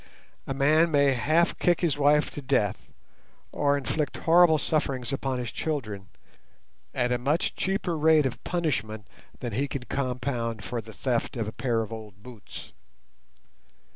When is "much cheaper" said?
7.19-7.95